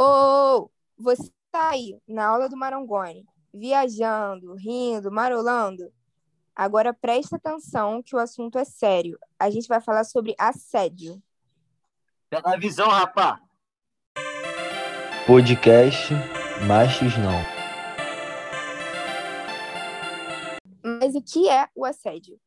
[0.00, 5.92] Ô, você tá aí na aula do Marangoni, viajando, rindo, marolando?
[6.54, 9.18] Agora presta atenção que o assunto é sério.
[9.36, 11.20] A gente vai falar sobre assédio.
[12.30, 13.40] Pega a visão, rapá.
[15.26, 16.14] Podcast
[16.64, 17.42] Machos Não.
[21.00, 22.40] Mas o que é o assédio?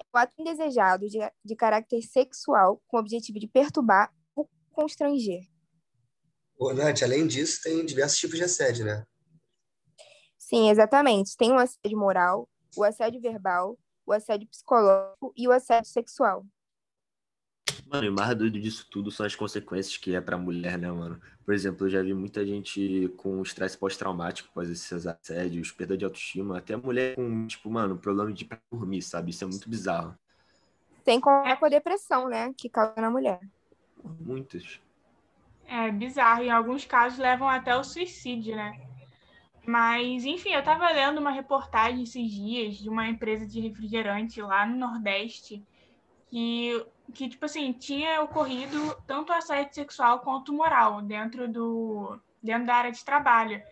[0.00, 5.51] É o ato indesejado de, de caráter sexual com o objetivo de perturbar ou constranger.
[6.62, 9.04] Ô, Nath, além disso, tem diversos tipos de assédio, né?
[10.38, 11.36] Sim, exatamente.
[11.36, 13.76] Tem o assédio moral, o assédio verbal,
[14.06, 16.46] o assédio psicológico e o assédio sexual.
[17.84, 20.88] Mano, e o mais doido disso tudo são as consequências que é pra mulher, né,
[20.88, 21.20] mano?
[21.44, 26.04] Por exemplo, eu já vi muita gente com estresse pós-traumático após esses assédios, perda de
[26.04, 29.32] autoestima, até mulher com, tipo, mano, problema de dormir, sabe?
[29.32, 30.16] Isso é muito bizarro.
[31.02, 33.40] Tem como com a depressão, né, que causa na mulher.
[34.20, 34.80] Muitos.
[35.74, 36.42] É bizarro.
[36.42, 38.78] Em alguns casos levam até o suicídio, né?
[39.66, 44.66] Mas, enfim, eu estava lendo uma reportagem esses dias de uma empresa de refrigerante lá
[44.66, 45.64] no Nordeste
[46.28, 52.74] que, que tipo assim, tinha ocorrido tanto assédio sexual quanto moral dentro, do, dentro da
[52.74, 53.62] área de trabalho.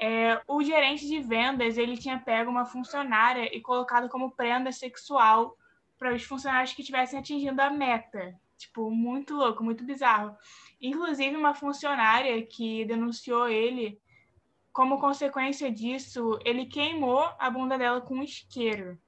[0.00, 5.54] É, o gerente de vendas ele tinha pego uma funcionária e colocado como prenda sexual
[5.98, 8.34] para os funcionários que tivessem atingindo a meta.
[8.56, 10.36] Tipo, muito louco, muito bizarro.
[10.80, 14.00] Inclusive, uma funcionária que denunciou ele
[14.72, 18.98] como consequência disso, ele queimou a bunda dela com um isqueiro.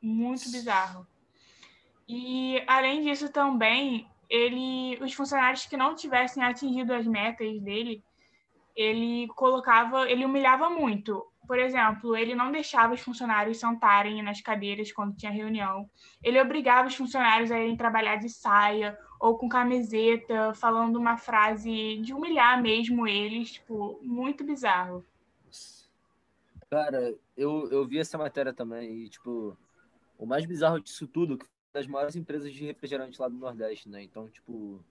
[0.00, 1.06] Muito bizarro.
[2.08, 8.02] E, além disso, também, ele, os funcionários que não tivessem atingido as metas dele,
[8.74, 11.26] ele colocava, ele humilhava muito.
[11.50, 15.90] Por exemplo, ele não deixava os funcionários sentarem nas cadeiras quando tinha reunião.
[16.22, 21.98] Ele obrigava os funcionários a irem trabalhar de saia ou com camiseta, falando uma frase
[22.02, 25.04] de humilhar mesmo eles, tipo, muito bizarro.
[26.70, 29.58] Cara, eu, eu vi essa matéria também e, tipo,
[30.16, 34.00] o mais bizarro disso tudo, que das maiores empresas de refrigerante lá do Nordeste, né?
[34.04, 34.84] Então, tipo,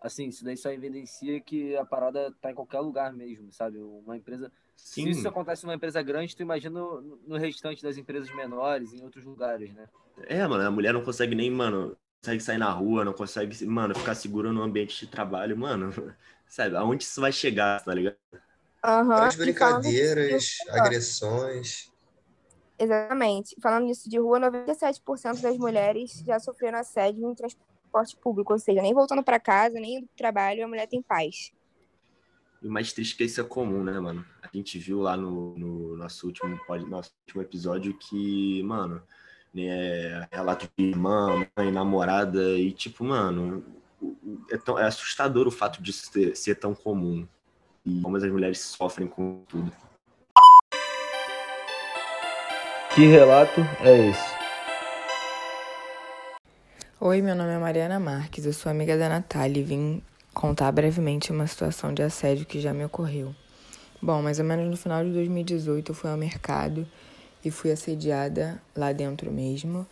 [0.00, 3.78] assim, isso daí só evidencia que a parada tá em qualquer lugar mesmo, sabe?
[3.78, 4.50] Uma empresa.
[4.84, 5.04] Sim.
[5.04, 9.04] Se isso acontece numa empresa grande, tu imagina no, no restante das empresas menores, em
[9.04, 9.88] outros lugares, né?
[10.26, 13.94] É, mano, a mulher não consegue nem, mano, consegue sair na rua, não consegue, mano,
[13.94, 15.92] ficar segura no ambiente de trabalho, mano.
[16.48, 18.16] Sabe, aonde isso vai chegar, tá ligado?
[18.84, 19.12] Uhum.
[19.12, 21.92] As brincadeiras, agressões.
[22.76, 23.54] Exatamente.
[23.60, 28.82] Falando nisso de rua, 97% das mulheres já sofreram assédio no transporte público, ou seja,
[28.82, 31.52] nem voltando para casa, nem indo pro trabalho, a mulher tem paz.
[32.62, 34.22] E o mais triste é que isso é comum, né, mano?
[34.42, 39.02] A gente viu lá no, no nosso, último, nosso último episódio que, mano,
[39.54, 43.64] né, relato de irmã, mãe, namorada, e tipo, mano,
[44.50, 47.26] é, tão, é assustador o fato de ser, ser tão comum.
[47.86, 49.72] E como as mulheres sofrem com tudo.
[52.94, 54.40] Que relato é esse?
[57.00, 60.02] Oi, meu nome é Mariana Marques, eu sou amiga da Natália e vim
[60.34, 63.34] contar brevemente uma situação de assédio que já me ocorreu.
[64.00, 66.86] Bom, mais ou menos no final de 2018 eu fui ao mercado
[67.44, 69.86] e fui assediada lá dentro mesmo.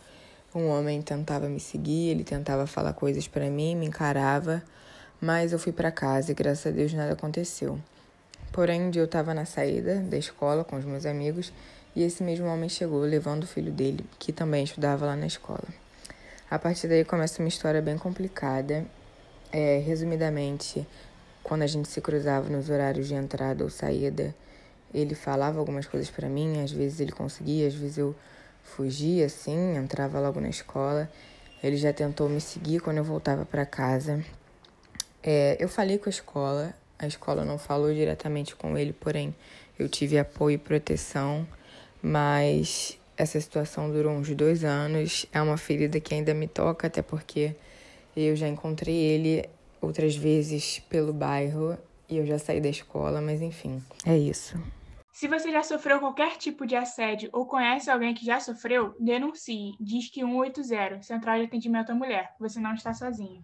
[0.53, 4.63] Um homem tentava me seguir, ele tentava falar coisas para mim, me encarava,
[5.21, 7.79] mas eu fui para casa e graças a Deus nada aconteceu.
[8.51, 11.53] Porém, um dia eu estava na saída da escola com os meus amigos
[11.95, 15.67] e esse mesmo homem chegou levando o filho dele, que também estudava lá na escola.
[16.49, 18.85] A partir daí começa uma história bem complicada.
[19.51, 20.85] É, resumidamente,
[21.43, 24.35] quando a gente se cruzava nos horários de entrada ou saída,
[24.93, 28.15] ele falava algumas coisas para mim, às vezes ele conseguia, às vezes eu
[28.63, 31.09] fugia assim, entrava logo na escola.
[31.63, 34.23] Ele já tentou me seguir quando eu voltava para casa.
[35.21, 39.35] É, eu falei com a escola, a escola não falou diretamente com ele, porém
[39.77, 41.47] eu tive apoio e proteção,
[42.01, 45.25] mas essa situação durou uns dois anos.
[45.33, 47.55] É uma ferida que ainda me toca, até porque
[48.21, 49.49] eu já encontrei ele
[49.81, 51.77] outras vezes pelo bairro
[52.09, 54.57] e eu já saí da escola, mas enfim, é isso.
[55.11, 59.73] Se você já sofreu qualquer tipo de assédio ou conhece alguém que já sofreu, denuncie.
[59.77, 62.33] Diz que 180, Central de Atendimento à Mulher.
[62.39, 63.43] Você não está sozinho.